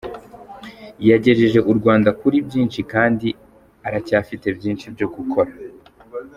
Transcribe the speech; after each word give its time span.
Yagejeje 1.09 1.59
u 1.71 1.73
Rwanda 1.77 2.09
kuri 2.19 2.37
byinshi 2.47 2.79
kandi 2.93 3.27
aracyafite 3.87 4.47
byinshi 4.57 4.85
byo 4.95 5.07
gukora. 5.15 5.51